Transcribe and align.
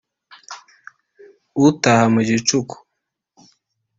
utaha 1.67 2.05
mu 2.13 2.21
gicuku 2.27 2.75